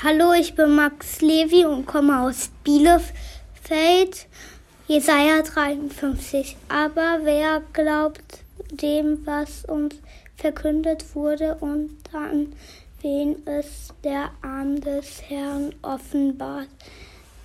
Hallo, 0.00 0.32
ich 0.32 0.54
bin 0.54 0.76
Max 0.76 1.22
Levi 1.22 1.64
und 1.64 1.84
komme 1.84 2.20
aus 2.20 2.52
Bielefeld. 2.62 4.28
Jesaja 4.86 5.42
53. 5.42 6.56
Aber 6.68 7.18
wer 7.24 7.62
glaubt 7.72 8.44
dem, 8.70 9.26
was 9.26 9.64
uns 9.64 9.96
verkündet 10.36 11.16
wurde 11.16 11.56
und 11.56 11.96
an 12.12 12.52
wen 13.02 13.44
es 13.44 13.88
der 14.04 14.30
Arm 14.40 14.80
des 14.80 15.20
Herrn 15.28 15.74
offenbart? 15.82 16.68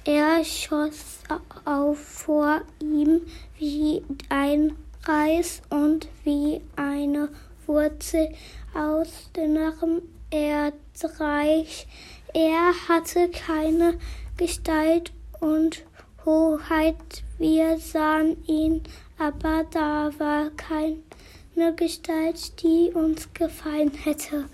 Er 0.06 0.46
schoss 0.46 1.22
auf 1.66 1.98
vor 1.98 2.62
ihm 2.80 3.22
wie 3.58 4.04
ein 4.30 4.76
Reis 5.06 5.64
und 5.72 6.08
wie 6.24 6.62
eine 6.76 7.30
Wurzel 7.66 8.30
aus 8.76 9.32
dünnerem 9.36 10.04
Erdreich. 10.30 11.88
Er 12.34 12.74
hatte 12.88 13.30
keine 13.30 14.00
Gestalt 14.38 15.12
und 15.40 15.84
Hoheit, 16.26 17.24
wir 17.38 17.78
sahen 17.78 18.44
ihn, 18.48 18.82
aber 19.20 19.66
da 19.70 20.10
war 20.18 20.50
keine 20.52 21.76
Gestalt, 21.76 22.64
die 22.64 22.90
uns 22.92 23.32
gefallen 23.34 23.92
hätte. 23.92 24.46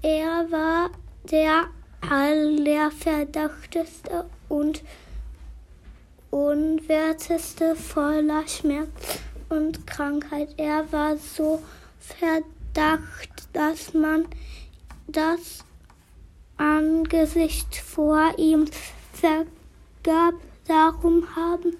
Er 0.00 0.50
war 0.50 0.88
der 1.30 1.66
allerverdachteste 2.00 4.24
und 4.48 4.82
unwerteste 6.30 7.76
voller 7.76 8.48
Schmerz 8.48 9.18
und 9.50 9.86
Krankheit. 9.86 10.54
Er 10.56 10.90
war 10.90 11.18
so 11.18 11.62
verdacht, 11.98 13.46
dass 13.52 13.92
man 13.92 14.24
das 15.06 15.66
Angesicht 16.56 17.76
vor 17.76 18.32
ihm 18.38 18.66
vergab. 19.12 20.34
Darum 20.66 21.36
haben 21.36 21.76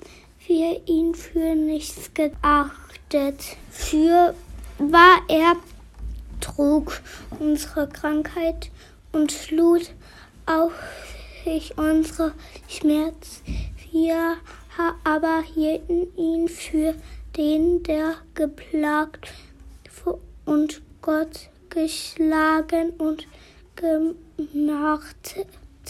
wir 0.47 0.87
ihn 0.87 1.14
für 1.14 1.55
nichts 1.55 2.12
geachtet. 2.14 3.56
Für 3.70 4.34
war 4.78 5.19
er 5.28 5.56
trug 6.41 7.01
unsere 7.41 7.89
Krankheit 7.89 8.70
und 9.12 9.51
lud 9.51 9.91
auf 10.47 10.73
sich 11.45 11.77
unsere 11.79 12.33
Schmerz. 12.69 13.42
Wir 13.92 14.36
aber 15.05 15.42
hielten 15.55 16.14
ihn 16.17 16.48
für 16.48 16.95
den, 17.36 17.83
der 17.83 18.17
geplagt 18.34 19.33
und 20.45 20.83
Gott 21.03 21.48
geschlagen 21.70 22.91
und 22.98 23.27
gemacht 23.77 25.37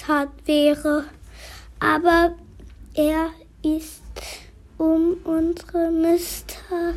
hat 0.07 0.29
wäre. 0.45 1.05
Aber 1.81 2.35
er 2.95 3.31
ist 3.63 4.03
um 4.79 5.17
unsere 5.25 5.91
Misstat 5.91 6.95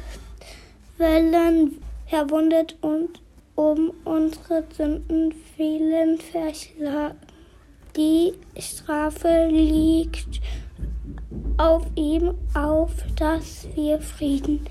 willen 0.98 1.82
verwundet 2.08 2.76
und 2.82 3.22
um 3.56 3.92
unsere 4.04 4.64
Sünden 4.76 5.34
willen 5.58 6.17
verschlagen. 6.20 7.17
Die 7.95 8.34
Strafe 8.58 9.48
liegt 9.50 10.42
auf 11.58 11.86
ihm 11.95 12.36
auf, 12.54 12.92
dass 13.16 13.67
wir 13.76 14.00
Frieden 14.00 14.66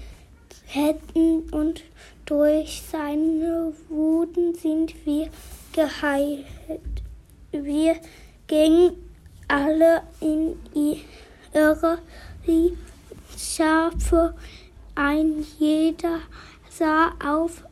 hätten 0.66 1.48
und 1.50 1.82
durch 2.24 2.82
seine 2.90 3.72
Wuten 3.88 4.54
sind 4.54 4.94
wir 5.04 5.28
geheilt. 5.78 6.44
Wir 7.52 7.94
gingen 8.48 8.96
alle 9.46 10.02
in 10.20 10.56
wie 12.44 12.76
Schafe, 13.36 14.34
ein 14.96 15.46
jeder 15.60 16.18
sah 16.68 17.12
auf 17.24 17.62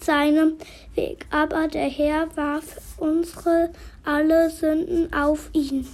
seinem 0.00 0.54
Weg, 0.94 1.26
aber 1.30 1.68
der 1.68 1.90
Herr 1.90 2.34
warf 2.34 2.96
unsere 2.96 3.68
alle 4.04 4.48
Sünden 4.48 5.12
auf 5.12 5.50
ihn. 5.52 5.86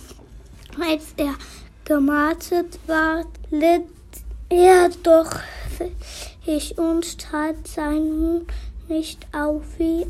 Als 0.81 1.15
er 1.17 1.35
gemartet 1.85 2.79
war, 2.87 3.25
litt 3.51 3.89
er 4.49 4.91
doch 5.03 5.33
ich 6.47 6.79
und 6.79 7.19
tat 7.19 7.67
sein 7.67 8.21
Mund 8.21 8.53
nicht 8.89 9.27
auf 9.33 9.63
wie 9.79 10.07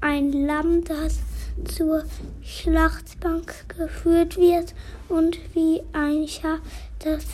ein 0.00 0.32
Lamm, 0.32 0.84
das 0.84 1.18
zur 1.64 2.04
Schlachtbank 2.42 3.68
geführt 3.68 4.36
wird 4.36 4.74
und 5.08 5.38
wie 5.54 5.82
ein 5.92 6.26
Schaf, 6.26 6.60
das 7.00 7.24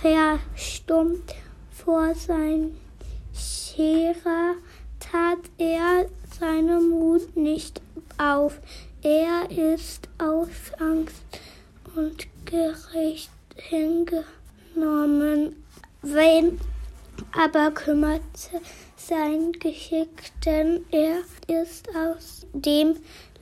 verstummt 0.00 1.34
vor 1.70 2.14
sein 2.14 2.76
Scherer, 3.34 4.54
tat 5.00 5.38
er 5.58 6.06
seinen 6.38 6.90
Mut 6.90 7.36
nicht 7.36 7.80
auf. 8.18 8.58
Er 9.02 9.50
ist 9.50 10.08
aus 10.18 10.48
Angst 10.78 11.22
und 11.94 12.26
Gericht 12.46 13.30
hingenommen. 13.56 15.56
Wen 16.02 16.60
aber 17.36 17.70
kümmerte 17.72 18.60
sein 18.96 19.52
Geschick, 19.52 20.32
denn 20.44 20.84
er 20.90 21.18
ist 21.46 21.88
aus 21.94 22.46
dem 22.52 22.96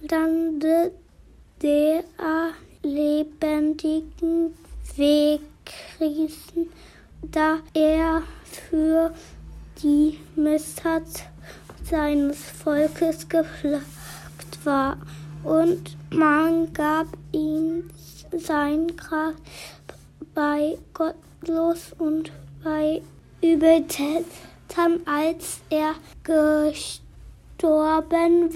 Lande 0.09 0.93
der 1.61 2.03
lebendigen 2.83 4.55
Wegkrisen, 4.97 6.71
da 7.23 7.59
er 7.75 8.23
für 8.43 9.15
die 9.83 10.19
Misstat 10.35 11.05
seines 11.89 12.39
Volkes 12.39 13.29
geplagt 13.29 13.85
war. 14.65 14.97
Und 15.45 15.97
man 16.11 16.73
gab 16.73 17.07
ihm 17.33 17.91
sein 18.33 18.97
Grab 18.97 19.35
bei 20.35 20.79
Gottlos 20.95 21.93
und 21.99 22.33
bei 22.63 23.03
Übeltätern, 23.43 24.25
als 25.05 25.61
er 25.69 25.97
gestorben 26.23 27.03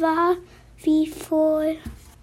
war, 0.00 0.36
wie 0.82 1.06
voll 1.08 1.76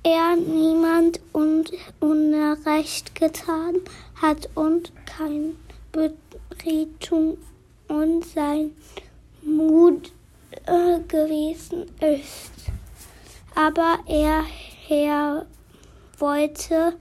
er 0.03 0.35
niemand 0.35 1.19
und 1.31 1.71
Unrecht 1.99 3.15
getan 3.15 3.75
hat 4.21 4.49
und 4.55 4.91
kein 5.05 5.55
Betretung 5.91 7.37
und 7.87 8.25
sein 8.25 8.71
Mut 9.41 10.11
äh, 10.65 10.99
gewesen 11.07 11.85
ist. 11.99 12.51
Aber 13.55 13.99
er 14.07 14.43
Herr 14.87 15.45
wollte 16.17 16.93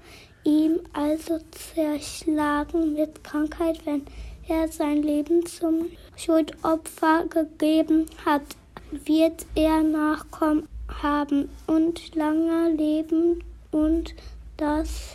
ihm 0.45 0.81
also 0.93 1.39
zerschlagen 1.51 2.95
mit 2.95 3.25
Krankheit, 3.25 3.85
wenn 3.85 4.03
er 4.49 4.69
sein 4.69 5.03
Leben 5.03 5.47
zum 5.47 5.91
Schuldopfer 6.17 7.25
gegeben 7.29 8.07
hat, 8.25 8.43
wird 8.91 9.47
er 9.55 9.83
Nachkommen 9.83 10.69
haben 11.03 11.49
und 11.67 12.15
lange 12.15 12.71
leben 12.71 13.43
und 13.71 14.15
das 14.57 15.15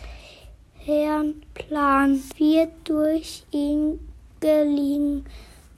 Herrn 0.74 1.42
Plan 1.54 2.22
wird 2.36 2.70
durch 2.84 3.44
ihn 3.50 4.00
gelingen, 4.40 5.26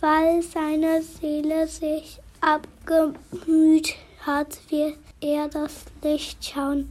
weil 0.00 0.42
seine 0.42 1.02
Seele 1.02 1.66
sich 1.66 2.18
abgemüht 2.40 3.94
hat, 4.20 4.58
wird 4.70 4.96
er 5.20 5.48
das 5.48 5.84
Licht 6.02 6.44
schauen 6.44 6.88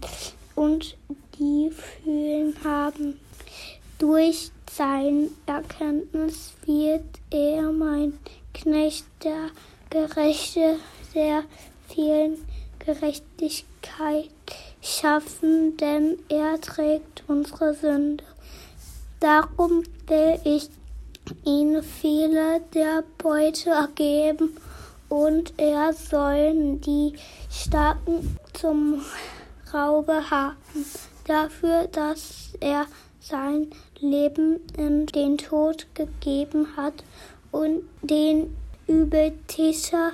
und 0.56 0.98
die 1.40 1.72
fühlen 1.72 2.56
haben. 2.64 3.20
Durch 4.00 4.52
sein 4.72 5.30
Erkenntnis 5.46 6.54
wird 6.66 7.04
er 7.32 7.64
mein 7.74 8.18
Knecht, 8.54 9.06
der 9.26 9.50
Gerechte, 9.90 10.78
der 11.14 11.44
vielen 11.90 12.38
Gerechtigkeit 12.80 14.30
schaffen, 14.82 15.76
denn 15.76 16.18
er 16.30 16.62
trägt 16.62 17.26
unsere 17.28 17.74
Sünde. 17.74 18.24
Darum 19.20 19.84
will 20.08 20.40
ich 20.46 20.70
ihm 21.44 21.84
viele 21.84 22.62
der 22.74 23.04
Beute 23.18 23.72
ergeben 23.72 24.56
und 25.10 25.54
er 25.58 25.92
soll 25.92 26.78
die 26.78 27.16
Starken 27.52 28.38
zum 28.54 29.04
Raube 29.74 30.32
haben, 30.32 30.86
dafür, 31.26 31.88
dass 31.92 32.54
er 32.62 32.86
sein 33.20 33.68
Leben 34.00 34.62
in 34.78 35.06
den 35.08 35.38
Tod 35.38 35.88
gegeben 35.94 36.78
hat 36.78 37.04
und 37.52 37.82
den 38.02 38.56
Übeltäter 38.88 40.14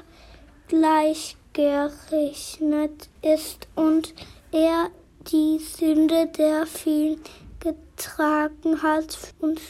gleichgerechnet 0.68 3.10
ist 3.22 3.68
und 3.76 4.16
er 4.52 4.90
die 5.32 5.60
Sünde 5.60 6.28
der 6.38 6.66
vielen 6.66 7.22
getragen 7.60 8.82
hat 8.82 9.18
und 9.40 9.62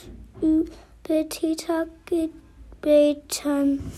Übeltäter 0.42 1.88
gebeten. 2.06 3.92